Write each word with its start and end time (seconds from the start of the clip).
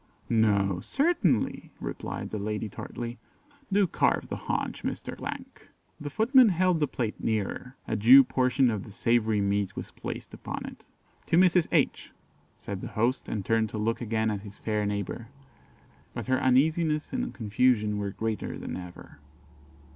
"No, 0.31 0.79
certainly!" 0.79 1.69
replied 1.79 2.31
the 2.31 2.39
lady 2.39 2.67
tartly. 2.67 3.19
"Do 3.71 3.85
carve 3.85 4.29
the 4.29 4.35
haunch, 4.35 4.81
Mr.." 4.81 5.15
The 6.01 6.09
footman 6.09 6.49
held 6.49 6.79
the 6.79 6.87
plate 6.87 7.23
nearer, 7.23 7.75
a 7.87 7.95
due 7.95 8.23
portion 8.23 8.71
of 8.71 8.83
the 8.83 8.91
savoury 8.91 9.41
meat 9.41 9.75
was 9.75 9.91
placed 9.91 10.33
upon 10.33 10.65
it. 10.65 10.87
"To 11.27 11.37
Mrs. 11.37 11.67
H," 11.71 12.09
said 12.57 12.81
the 12.81 12.87
host, 12.97 13.29
and 13.29 13.45
turned 13.45 13.69
to 13.69 13.77
look 13.77 14.01
again 14.01 14.31
at 14.31 14.41
his 14.41 14.57
fair 14.57 14.87
neighbour; 14.87 15.27
but 16.15 16.25
her 16.25 16.41
uneasiness 16.41 17.13
and 17.13 17.31
confusion 17.31 17.99
were 17.99 18.09
greater 18.09 18.57
than 18.57 18.75
ever. 18.77 19.19